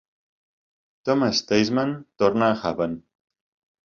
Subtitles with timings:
[1.09, 1.91] Thomas Theisman
[2.23, 2.97] torna a Haven.